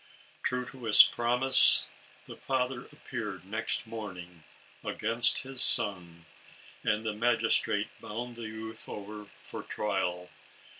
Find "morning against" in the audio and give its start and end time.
3.85-5.43